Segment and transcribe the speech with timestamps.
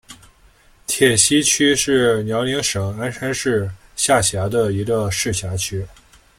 [0.87, 5.85] 铁西区是辽宁省鞍山市下辖的一个市辖区。